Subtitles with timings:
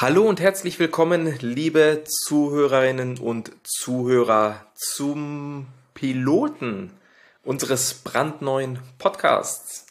[0.00, 6.90] Hallo und herzlich willkommen, liebe Zuhörerinnen und Zuhörer, zum Piloten
[7.44, 9.84] unseres brandneuen Podcasts.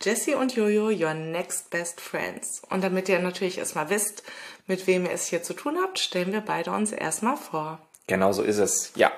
[0.00, 2.62] Jesse und Jojo, your next best friends.
[2.70, 4.24] Und damit ihr natürlich erstmal wisst,
[4.66, 7.78] mit wem ihr es hier zu tun habt, stellen wir beide uns erstmal vor.
[8.08, 8.90] Genau so ist es.
[8.96, 9.12] Ja.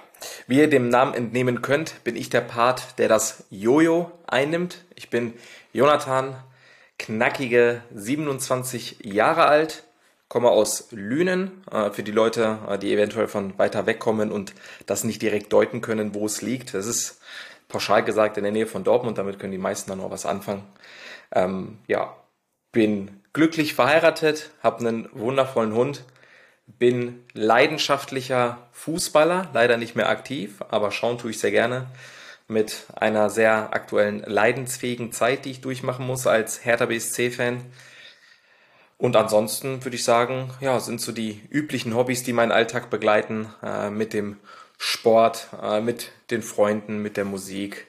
[0.46, 4.84] Wie ihr dem Namen entnehmen könnt, bin ich der Part, der das Jojo einnimmt.
[4.94, 5.32] Ich bin
[5.72, 6.36] Jonathan,
[6.98, 9.84] knackige 27 Jahre alt,
[10.28, 11.64] komme aus Lünen.
[11.70, 14.54] Äh, für die Leute, äh, die eventuell von weiter weg kommen und
[14.86, 16.74] das nicht direkt deuten können, wo es liegt.
[16.74, 17.20] Das ist
[17.68, 19.18] pauschal gesagt in der Nähe von Dortmund.
[19.18, 20.64] Damit können die meisten dann noch was anfangen.
[21.32, 22.16] Ähm, ja,
[22.72, 26.04] bin glücklich verheiratet, habe einen wundervollen Hund,
[26.66, 31.86] bin leidenschaftlicher Fußballer, leider nicht mehr aktiv, aber schauen tue ich sehr gerne.
[32.46, 37.64] Mit einer sehr aktuellen leidensfähigen Zeit, die ich durchmachen muss als Hertha BSC-Fan.
[38.96, 43.52] Und ansonsten würde ich sagen, ja, sind so die üblichen Hobbys, die meinen Alltag begleiten,
[43.62, 44.38] äh, mit dem
[44.78, 47.86] Sport, äh, mit den Freunden, mit der Musik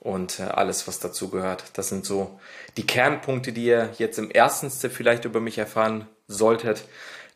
[0.00, 1.64] und äh, alles, was dazu gehört.
[1.74, 2.38] Das sind so
[2.76, 6.84] die Kernpunkte, die ihr jetzt im ersten Step vielleicht über mich erfahren solltet.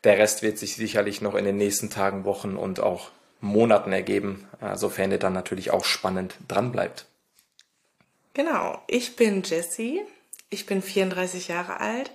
[0.05, 4.47] Der Rest wird sich sicherlich noch in den nächsten Tagen, Wochen und auch Monaten ergeben,
[4.61, 7.06] äh, sofern ihr dann natürlich auch spannend dran bleibt.
[8.34, 10.03] Genau, ich bin Jessie,
[10.50, 12.11] ich bin 34 Jahre alt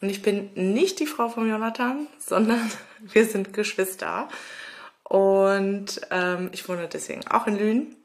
[0.00, 4.28] und ich bin nicht die Frau von Jonathan, sondern wir sind Geschwister.
[5.02, 7.96] Und ähm, ich wohne deswegen auch in Lünen.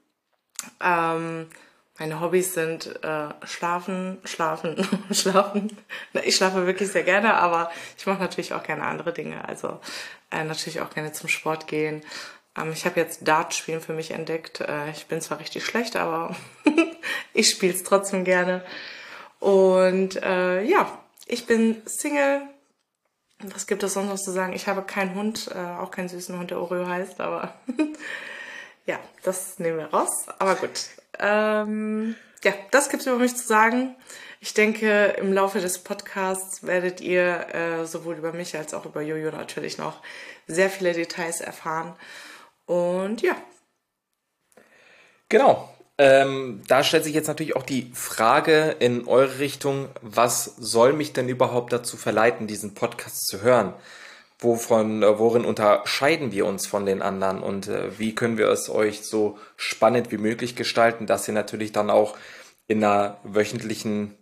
[0.81, 1.47] Ähm,
[1.99, 5.77] meine Hobbys sind äh, Schlafen, Schlafen, Schlafen.
[6.23, 9.47] Ich schlafe wirklich sehr gerne, aber ich mache natürlich auch gerne andere Dinge.
[9.47, 9.79] Also
[10.31, 12.01] äh, natürlich auch gerne zum Sport gehen.
[12.57, 14.61] Ähm, ich habe jetzt Dartspielen für mich entdeckt.
[14.61, 16.35] Äh, ich bin zwar richtig schlecht, aber
[17.33, 18.63] ich spiele es trotzdem gerne.
[19.39, 22.41] Und äh, ja, ich bin Single.
[23.39, 24.53] Was gibt es sonst noch zu sagen?
[24.53, 27.53] Ich habe keinen Hund, äh, auch keinen süßen Hund, der Oreo heißt, aber
[28.85, 30.27] ja, das nehmen wir raus.
[30.39, 30.87] Aber gut,
[31.19, 33.95] ähm, ja, das gibt's über mich zu sagen.
[34.39, 39.01] Ich denke, im Laufe des Podcasts werdet ihr äh, sowohl über mich als auch über
[39.01, 40.01] Jojo natürlich noch
[40.47, 41.95] sehr viele Details erfahren.
[42.65, 43.35] Und ja.
[45.29, 45.72] Genau.
[45.97, 51.13] Ähm, da stellt sich jetzt natürlich auch die Frage in eure Richtung, was soll mich
[51.13, 53.73] denn überhaupt dazu verleiten, diesen Podcast zu hören?
[54.43, 58.69] wovon, äh, worin unterscheiden wir uns von den anderen und äh, wie können wir es
[58.69, 62.17] euch so spannend wie möglich gestalten, dass ihr natürlich dann auch
[62.67, 64.15] in einer wöchentlichen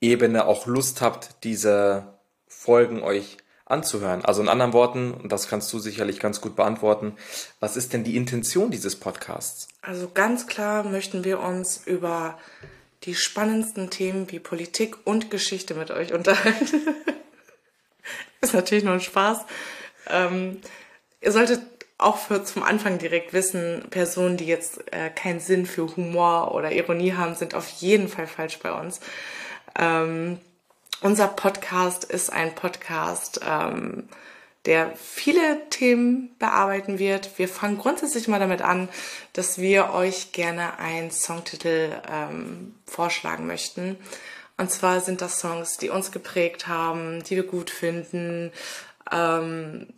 [0.00, 2.18] Ebene auch Lust habt, diese
[2.48, 3.38] Folgen euch
[3.72, 4.24] anzuhören.
[4.24, 7.16] Also in anderen Worten, und das kannst du sicherlich ganz gut beantworten,
[7.60, 9.68] was ist denn die Intention dieses Podcasts?
[9.80, 12.38] Also ganz klar möchten wir uns über
[13.04, 16.80] die spannendsten Themen wie Politik und Geschichte mit euch unterhalten.
[18.40, 19.38] ist natürlich nur ein Spaß.
[20.08, 20.60] Ähm,
[21.20, 21.62] ihr solltet
[21.98, 26.72] auch für zum Anfang direkt wissen, Personen, die jetzt äh, keinen Sinn für Humor oder
[26.72, 29.00] Ironie haben, sind auf jeden Fall falsch bei uns.
[29.78, 30.38] Ähm,
[31.02, 34.08] unser Podcast ist ein Podcast, ähm,
[34.64, 37.38] der viele Themen bearbeiten wird.
[37.38, 38.88] Wir fangen grundsätzlich mal damit an,
[39.32, 43.96] dass wir euch gerne einen Songtitel ähm, vorschlagen möchten.
[44.56, 48.52] Und zwar sind das Songs, die uns geprägt haben, die wir gut finden.
[49.10, 49.88] Ähm,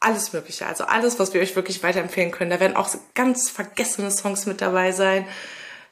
[0.00, 0.66] alles Mögliche.
[0.66, 2.50] Also alles, was wir euch wirklich weiterempfehlen können.
[2.50, 5.26] Da werden auch ganz vergessene Songs mit dabei sein.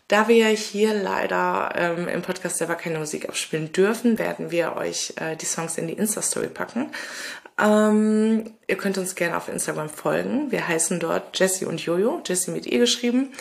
[0.09, 5.15] Da wir hier leider ähm, im Podcast selber keine Musik abspielen dürfen, werden wir euch
[5.17, 6.91] äh, die Songs in die Insta-Story packen.
[7.59, 10.51] Ähm, ihr könnt uns gerne auf Instagram folgen.
[10.51, 13.33] Wir heißen dort Jessie und Jojo, Jessie mit E geschrieben.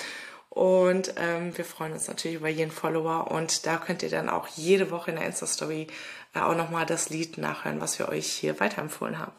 [0.49, 4.47] Und ähm, wir freuen uns natürlich über jeden Follower und da könnt ihr dann auch
[4.47, 5.87] jede Woche in der Insta-Story
[6.35, 9.31] äh, auch nochmal das Lied nachhören, was wir euch hier weiterempfohlen haben.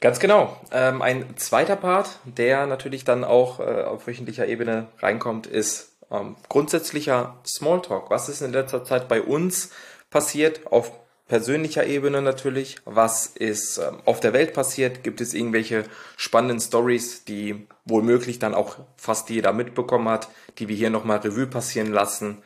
[0.00, 0.56] Ganz genau.
[0.70, 6.36] Ähm, ein zweiter Part, der natürlich dann auch äh, auf wöchentlicher Ebene reinkommt, ist ähm,
[6.48, 8.10] grundsätzlicher Smalltalk.
[8.10, 9.70] Was ist in letzter Zeit bei uns
[10.10, 10.92] passiert auf
[11.28, 12.76] persönlicher Ebene natürlich.
[12.84, 15.02] Was ist ähm, auf der Welt passiert?
[15.02, 15.84] Gibt es irgendwelche
[16.16, 18.02] spannenden Stories, die wohl
[18.38, 22.42] dann auch fast jeder mitbekommen hat, die wir hier nochmal Revue passieren lassen?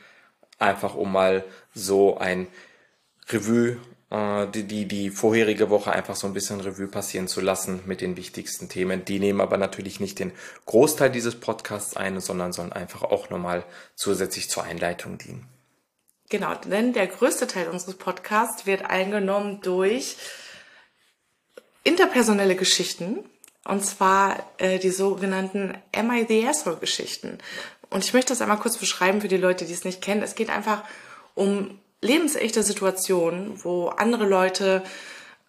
[0.59, 2.49] Einfach um mal so ein
[3.33, 3.79] Revue,
[4.11, 8.01] äh, die, die, die vorherige Woche einfach so ein bisschen Revue passieren zu lassen mit
[8.01, 9.05] den wichtigsten Themen.
[9.05, 10.33] Die nehmen aber natürlich nicht den
[10.67, 15.47] Großteil dieses Podcasts ein, sondern sollen einfach auch nochmal zusätzlich zur Einleitung dienen.
[16.29, 20.17] Genau, denn der größte Teil unseres Podcasts wird eingenommen durch
[21.83, 23.25] interpersonelle Geschichten.
[23.65, 27.39] Und zwar äh, die sogenannten Am I the Asshole Geschichten.
[27.91, 30.23] Und ich möchte das einmal kurz beschreiben für die Leute, die es nicht kennen.
[30.23, 30.85] Es geht einfach
[31.35, 34.83] um lebensechte Situationen, wo andere Leute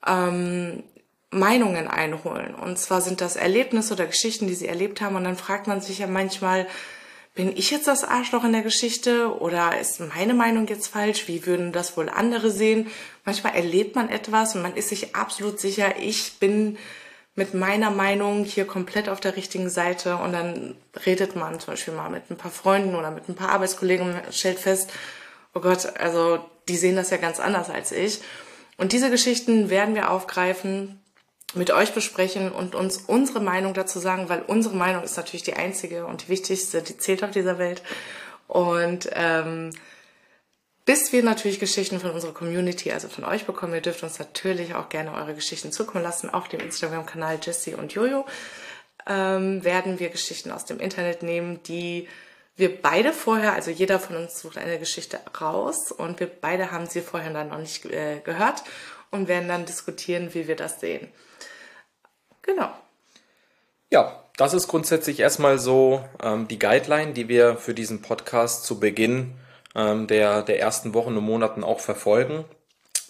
[0.06, 0.83] ähm,
[1.31, 2.56] Meinungen einholen.
[2.56, 5.15] Und zwar sind das Erlebnisse oder Geschichten, die sie erlebt haben.
[5.15, 6.68] Und dann fragt man sich ja manchmal,
[7.33, 11.30] bin ich jetzt das Arschloch in der Geschichte oder ist meine Meinung jetzt falsch?
[11.30, 12.88] Wie würden das wohl andere sehen?
[13.24, 16.77] Manchmal erlebt man etwas und man ist sich absolut sicher, ich bin
[17.36, 20.75] mit meiner Meinung hier komplett auf der richtigen Seite und dann
[21.06, 24.33] redet man zum Beispiel mal mit ein paar Freunden oder mit ein paar Arbeitskollegen und
[24.33, 24.92] stellt fest,
[25.53, 28.21] oh Gott, also die sehen das ja ganz anders als ich.
[28.77, 31.01] Und diese Geschichten werden wir aufgreifen,
[31.53, 35.56] mit euch besprechen und uns unsere Meinung dazu sagen, weil unsere Meinung ist natürlich die
[35.56, 37.81] einzige und die wichtigste, die zählt auf dieser Welt.
[38.48, 39.71] Und ähm,
[40.86, 44.75] bis wir natürlich Geschichten von unserer Community, also von euch bekommen, ihr dürft uns natürlich
[44.75, 48.25] auch gerne eure Geschichten zukommen lassen auf dem Instagram-Kanal Jesse und Jojo,
[49.07, 52.07] ähm, werden wir Geschichten aus dem Internet nehmen, die
[52.56, 56.86] wir beide vorher, also jeder von uns sucht eine Geschichte raus und wir beide haben
[56.86, 58.63] sie vorher dann noch nicht äh, gehört
[59.09, 61.09] und werden dann diskutieren, wie wir das sehen.
[62.42, 62.69] Genau.
[63.92, 68.80] Ja, das ist grundsätzlich erstmal so ähm, die Guideline, die wir für diesen Podcast zu
[68.80, 69.33] Beginn
[69.75, 72.45] ähm, der, der ersten Wochen und Monaten auch verfolgen.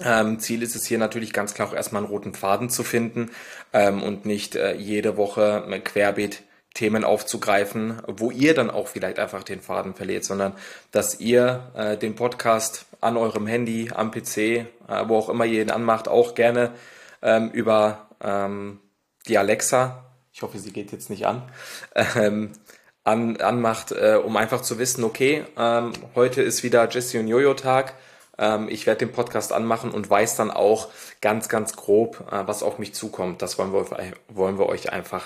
[0.04, 3.32] Ähm, Ziel ist es hier natürlich ganz klar auch erstmal einen roten Faden zu finden
[3.74, 6.42] ähm, und nicht äh, jede Woche querbeet
[6.73, 10.53] Themen aufzugreifen, wo ihr dann auch vielleicht einfach den Faden verliert, sondern
[10.91, 14.65] dass ihr äh, den Podcast an eurem Handy, am PC, äh,
[15.07, 16.71] wo auch immer ihr ihn anmacht, auch gerne
[17.21, 18.79] ähm, über ähm,
[19.27, 21.44] die Alexa, ich hoffe, sie geht jetzt nicht an,
[22.15, 22.51] ähm,
[23.03, 27.53] an anmacht, äh, um einfach zu wissen, okay, ähm, heute ist wieder Jesse und Jojo
[27.53, 27.95] Tag.
[28.38, 30.88] Ähm, ich werde den Podcast anmachen und weiß dann auch
[31.19, 33.41] ganz, ganz grob, äh, was auf mich zukommt.
[33.41, 33.85] Das wollen wir,
[34.29, 35.25] wollen wir euch einfach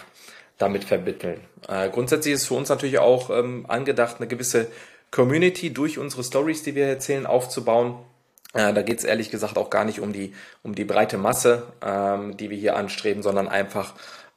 [0.58, 1.42] damit vermitteln.
[1.68, 4.68] Äh, grundsätzlich ist für uns natürlich auch ähm, angedacht, eine gewisse
[5.12, 7.98] Community durch unsere Stories, die wir erzählen, aufzubauen.
[8.54, 11.64] Äh, da geht es ehrlich gesagt auch gar nicht um die, um die breite Masse,
[11.82, 13.94] ähm, die wir hier anstreben, sondern einfach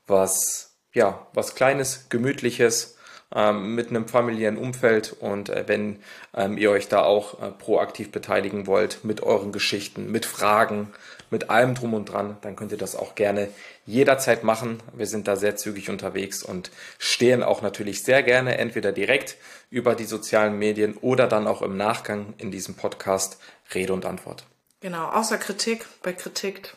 [0.06, 2.99] was, ja, was Kleines, Gemütliches,
[3.35, 5.99] ähm, mit einem familiären Umfeld und äh, wenn
[6.35, 10.93] ähm, ihr euch da auch äh, proaktiv beteiligen wollt mit euren Geschichten, mit Fragen,
[11.31, 13.49] mit allem drum und dran, dann könnt ihr das auch gerne
[13.87, 14.83] jederzeit machen.
[14.93, 19.37] Wir sind da sehr zügig unterwegs und stehen auch natürlich sehr gerne entweder direkt
[19.71, 23.39] über die sozialen Medien oder dann auch im Nachgang in diesem Podcast
[23.75, 24.45] Rede und Antwort.
[24.81, 25.87] Genau, außer Kritik.
[26.03, 26.75] Bei Kritik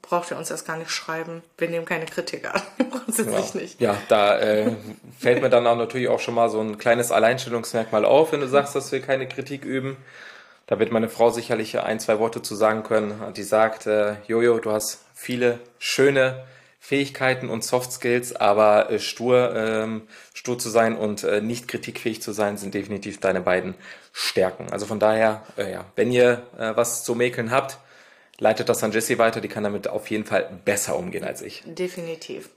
[0.00, 1.42] braucht ihr uns erst gar nicht schreiben.
[1.58, 2.62] Wir nehmen keine Kritik an.
[2.90, 3.60] Grundsätzlich ja.
[3.60, 3.80] nicht.
[3.80, 4.72] Ja, da äh,
[5.18, 8.48] fällt mir dann auch natürlich auch schon mal so ein kleines Alleinstellungsmerkmal auf, wenn du
[8.48, 9.96] sagst, dass wir keine Kritik üben.
[10.66, 13.32] Da wird meine Frau sicherlich ein, zwei Worte zu sagen können.
[13.36, 16.44] Die sagt, äh, Jojo, du hast viele schöne
[16.78, 20.02] Fähigkeiten und Soft Skills, aber äh, stur, ähm,
[20.34, 23.74] stur zu sein und äh, nicht kritikfähig zu sein, sind definitiv deine beiden
[24.12, 24.72] Stärken.
[24.72, 27.78] Also von daher, äh, ja, wenn ihr äh, was zu mäkeln habt,
[28.38, 31.62] leitet das an Jessie weiter, die kann damit auf jeden Fall besser umgehen als ich.
[31.66, 32.50] Definitiv.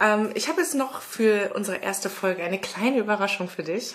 [0.00, 3.94] Ähm, ich habe jetzt noch für unsere erste Folge eine kleine Überraschung für dich.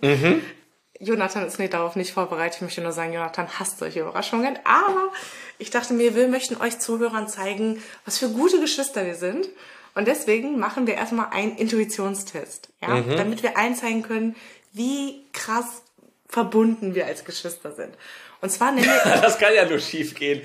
[0.00, 0.42] Mhm.
[1.00, 2.56] Jonathan ist mir darauf nicht vorbereitet.
[2.56, 4.58] Ich möchte nur sagen, Jonathan hasst solche Überraschungen.
[4.64, 5.12] Aber
[5.58, 9.48] ich dachte mir, wir möchten euch Zuhörern zeigen, was für gute Geschwister wir sind.
[9.94, 12.88] Und deswegen machen wir erstmal einen Intuitionstest, ja?
[12.88, 13.16] Mhm.
[13.16, 14.34] damit wir einzeigen können,
[14.72, 15.82] wie krass
[16.28, 17.96] verbunden wir als Geschwister sind.
[18.40, 19.02] Und zwar nenne ich.
[19.22, 20.42] das kann ja nur schief gehen.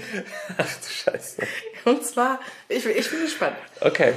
[0.58, 1.42] Ach du Scheiße.
[1.86, 3.58] Und zwar, ich, ich bin gespannt.
[3.82, 4.14] Okay.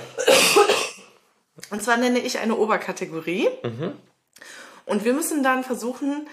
[1.71, 3.49] Und zwar nenne ich eine Oberkategorie.
[3.63, 3.95] Mhm.
[4.87, 6.27] Und wir müssen dann versuchen,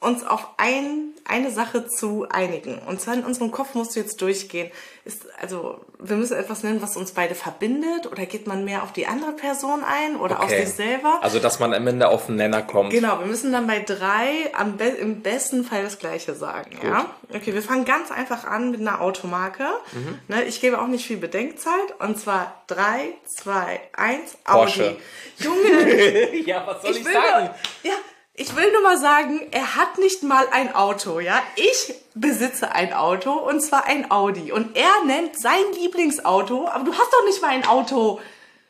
[0.00, 2.78] uns auf ein, eine Sache zu einigen.
[2.78, 4.70] Und zwar in unserem Kopf musst du jetzt durchgehen.
[5.04, 8.92] Ist, also, wir müssen etwas nennen, was uns beide verbindet, oder geht man mehr auf
[8.92, 10.44] die andere Person ein oder okay.
[10.44, 11.18] auf sich selber?
[11.20, 12.90] Also, dass man am Ende auf den Nenner kommt.
[12.90, 16.84] Genau, wir müssen dann bei drei am be im besten Fall das Gleiche sagen, Gut.
[16.84, 17.06] ja?
[17.34, 19.66] Okay, wir fangen ganz einfach an mit einer Automarke.
[19.92, 20.18] Mhm.
[20.28, 21.74] Ne, ich gebe auch nicht viel Bedenkzeit.
[21.98, 24.96] Und zwar drei, zwei, eins, Porsche.
[24.96, 24.96] Audi.
[25.44, 26.36] Junge!
[26.46, 27.50] ja, was soll ich, ich sagen?
[27.82, 27.98] Nur, ja,
[28.40, 31.42] ich will nur mal sagen, er hat nicht mal ein Auto, ja?
[31.56, 36.92] Ich besitze ein Auto und zwar ein Audi und er nennt sein Lieblingsauto, aber du
[36.92, 38.18] hast doch nicht mal ein Auto.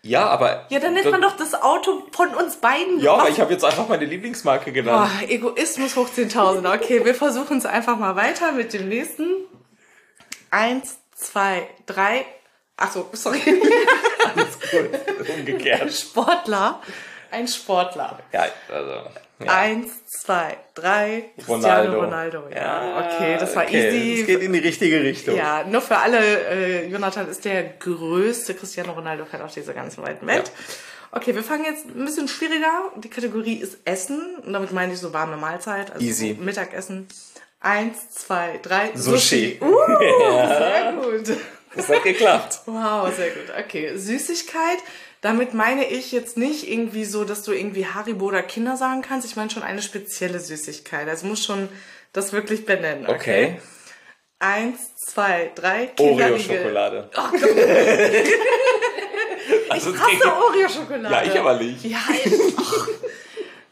[0.02, 0.66] Ja, aber.
[0.70, 2.98] Ja, dann nennt man doch das Auto von uns beiden.
[2.98, 5.08] Ja, aber ich habe jetzt einfach meine Lieblingsmarke genannt.
[5.22, 6.74] Oh, Egoismus hoch 10.000.
[6.74, 9.28] Okay, wir versuchen es einfach mal weiter mit dem nächsten.
[10.50, 12.24] Eins, zwei, drei.
[12.76, 13.40] Ach so, sorry.
[14.34, 15.28] Alles gut.
[15.38, 15.92] Umgekehrt.
[15.92, 16.80] Sportler.
[17.30, 18.18] Ein Sportler.
[18.32, 19.10] Ja, also.
[19.42, 19.54] Ja.
[19.54, 21.30] Eins, zwei, drei.
[21.36, 22.00] Cristiano Ronaldo.
[22.00, 22.42] Ronaldo.
[22.54, 23.88] Ja, okay, das war okay.
[23.88, 24.20] easy.
[24.20, 25.34] Es geht in die richtige Richtung.
[25.34, 26.18] Ja, nur für alle.
[26.18, 30.48] Äh, Jonathan ist der größte Cristiano Ronaldo-Fan auf dieser ganzen weiten Welt.
[30.48, 31.18] Ja.
[31.18, 32.92] Okay, wir fangen jetzt ein bisschen schwieriger.
[32.96, 34.36] Die Kategorie ist Essen.
[34.44, 35.90] Und damit meine ich so warme Mahlzeit.
[35.90, 36.36] Also Easy.
[36.38, 37.08] Mittagessen.
[37.60, 38.90] Eins, zwei, drei.
[38.94, 39.58] Sushi.
[39.62, 41.36] Uh, sehr gut.
[41.74, 42.60] Das hat geklappt.
[42.66, 43.52] Wow, sehr gut.
[43.58, 44.78] Okay, Süßigkeit.
[45.20, 49.26] Damit meine ich jetzt nicht irgendwie so, dass du irgendwie Haribo oder Kinder sagen kannst.
[49.26, 51.08] Ich meine schon eine spezielle Süßigkeit.
[51.08, 51.68] Also muss schon
[52.12, 53.06] das wirklich benennen.
[53.06, 53.16] Okay.
[53.54, 53.60] Okay.
[54.38, 55.90] Eins, zwei, drei.
[55.98, 57.10] Oreo-Schokolade.
[57.14, 57.32] Ach,
[59.68, 61.14] Also, ich hasse Oreo-Schokolade.
[61.14, 61.84] Ja, ich aber nicht.
[61.84, 61.98] Ja,
[62.56, 62.88] ach,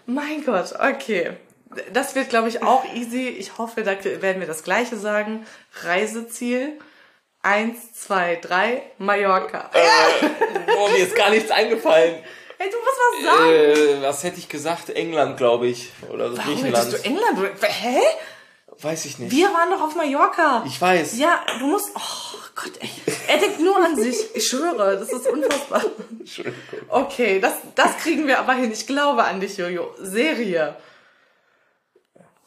[0.07, 1.33] mein Gott, okay.
[1.93, 3.29] Das wird, glaube ich, auch easy.
[3.29, 5.47] Ich hoffe, da werden wir das Gleiche sagen.
[5.83, 6.79] Reiseziel.
[7.43, 9.71] Eins, zwei, drei, Mallorca.
[10.77, 12.17] Oh, mir ist gar nichts eingefallen.
[12.59, 13.51] Hey, du musst was sagen.
[13.53, 14.91] Äh, was hätte ich gesagt?
[14.91, 15.91] England, glaube ich.
[16.13, 16.87] Oder Warum Griechenland.
[16.87, 17.39] hättest du England?
[17.63, 17.99] Hä?
[18.81, 19.31] Weiß ich nicht.
[19.33, 20.65] Wir waren doch auf Mallorca.
[20.67, 21.17] Ich weiß.
[21.19, 21.91] Ja, du musst.
[21.97, 22.91] Oh Gott, ey.
[23.29, 24.17] Er denkt nur an sich.
[24.35, 25.85] Ich schwöre, das ist unfassbar.
[26.19, 26.59] Entschuldigung.
[26.89, 28.73] Okay, das, das kriegen wir aber hin.
[28.73, 29.95] Ich glaube an dich, Jojo.
[30.01, 30.77] Serie.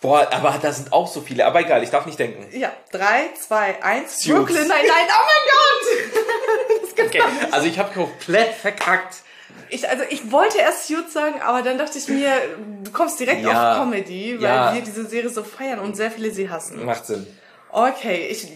[0.01, 1.45] Boah, aber da sind auch so viele.
[1.45, 2.47] Aber egal, ich darf nicht denken.
[2.57, 4.19] Ja, drei, zwei, eins.
[4.19, 4.35] Suits.
[4.35, 7.05] Brooklyn, nein, nein, oh mein Gott!
[7.05, 7.21] Okay.
[7.51, 9.17] Also ich habe komplett verkackt.
[9.69, 12.29] Ich, also ich wollte erst Suits sagen, aber dann dachte ich mir,
[12.83, 13.71] du kommst direkt Ja.
[13.73, 14.73] auf Comedy, weil Ja.
[14.73, 16.85] wir diese Serie so feiern und sehr viele sie hassen.
[16.85, 17.25] Macht Sinn.
[17.71, 18.47] Okay, ich,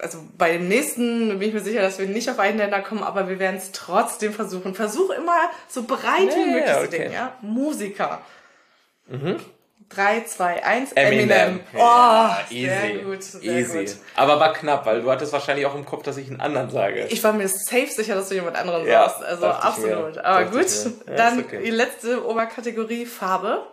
[0.00, 3.02] also bei dem nächsten bin ich mir sicher, dass wir nicht auf einen Länder kommen,
[3.02, 4.74] aber wir werden es trotzdem versuchen.
[4.74, 5.38] Versuch immer
[5.68, 7.36] so breit wie möglich ja, zu denken, ja?
[7.42, 8.22] Musiker.
[9.88, 10.92] Drei, zwei, eins.
[10.92, 11.30] Eminem.
[11.30, 11.60] Eminem.
[11.74, 13.78] Oh, Ja, sehr gut, sehr easy.
[13.84, 13.96] gut.
[14.16, 17.06] Aber war knapp, weil du hattest wahrscheinlich auch im Kopf, dass ich einen anderen sage.
[17.10, 19.22] Ich war mir safe sicher, dass du jemand anderen Ja, sagst.
[19.24, 20.18] Also absolut.
[20.18, 20.66] Aber gut.
[21.06, 21.58] Ja, dann okay.
[21.58, 21.64] Mhm.
[21.64, 23.66] die letzte Oberkategorie Farbe.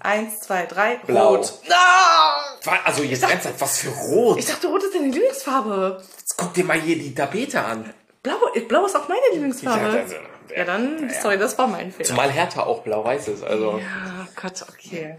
[0.00, 0.96] Eins, zwei, drei.
[1.06, 1.36] Blau.
[1.36, 1.52] Rot.
[1.70, 2.40] Ah!
[2.64, 4.38] Wa- Also jetzt ernsthaft, was für Rot?
[4.38, 6.02] Ich dachte, Rot ist deine Lieblingsfarbe.
[6.18, 7.92] Jetzt guck dir mal hier die Tapete an.
[8.22, 8.34] Blau,
[8.66, 9.80] Blau ist auch meine Lieblingsfarbe.
[9.96, 10.14] Ja, also,
[10.56, 12.08] Ja, dann, sorry, das war mein Fehler.
[12.08, 13.44] Zumal Hertha auch blau-weiß ist.
[13.44, 15.16] Also Ja, Gott, okay.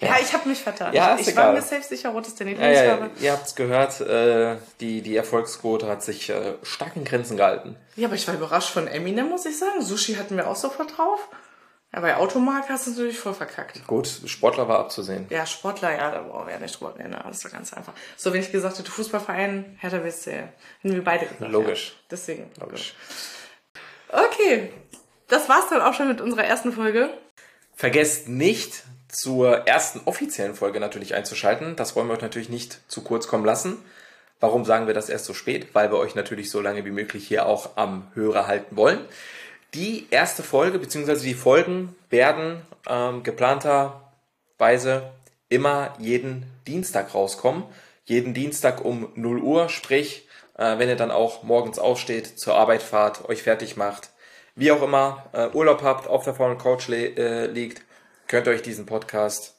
[0.00, 0.92] Ja, ich habe mich vertan.
[0.94, 1.54] Ja, ich ich war egal.
[1.54, 3.10] mir safe sicher, Rot ist deine Ja, ja, Lieblingsfarbe.
[3.24, 7.76] ihr habt's gehört, äh, die, die Erfolgsquote hat sich äh, stark in Grenzen gehalten.
[7.96, 9.82] Ja, aber ich war überrascht von Eminem, muss ich sagen.
[9.82, 11.28] Sushi hatten wir auch sofort drauf.
[11.92, 13.84] Ja, bei Automark hast du natürlich voll verkackt.
[13.86, 15.26] Gut, Sportler war abzusehen.
[15.30, 17.16] Ja, Sportler, ja, da brauchen wir ja nicht drüber reden.
[17.24, 17.94] Das ist doch ganz einfach.
[18.16, 20.30] So, wenn ich gesagt hätte, Fußballverein, Hertha BSC.
[20.82, 21.50] Hätten wir beide gesagt.
[21.50, 21.88] Logisch.
[21.88, 21.94] Ja.
[22.10, 22.50] Deswegen.
[22.60, 22.94] Logisch.
[24.10, 24.70] Okay.
[25.28, 27.10] Das war's dann auch schon mit unserer ersten Folge.
[27.74, 31.76] Vergesst nicht, zur ersten offiziellen Folge natürlich einzuschalten.
[31.76, 33.78] Das wollen wir euch natürlich nicht zu kurz kommen lassen.
[34.40, 35.68] Warum sagen wir das erst so spät?
[35.74, 39.00] Weil wir euch natürlich so lange wie möglich hier auch am Hörer halten wollen.
[39.74, 41.20] Die erste Folge bzw.
[41.20, 45.10] die Folgen werden ähm, geplanterweise
[45.48, 47.64] immer jeden Dienstag rauskommen.
[48.04, 52.82] Jeden Dienstag um 0 Uhr, sprich, äh, wenn ihr dann auch morgens aufsteht, zur Arbeit
[52.82, 54.10] fahrt, euch fertig macht,
[54.54, 57.82] wie auch immer, äh, Urlaub habt, auf der faulen Couch äh, liegt,
[58.28, 59.54] könnt ihr euch diesen Podcast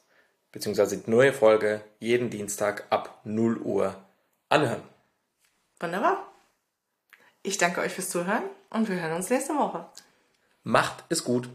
[0.52, 0.96] bzw.
[0.96, 3.96] die neue Folge jeden Dienstag ab 0 Uhr
[4.48, 4.82] anhören.
[5.80, 6.26] Wunderbar.
[7.42, 9.86] Ich danke euch fürs Zuhören und wir hören uns nächste Woche.
[10.62, 11.48] Macht es gut.